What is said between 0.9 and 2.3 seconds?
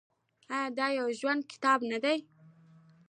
یو ژوندی کتاب نه دی؟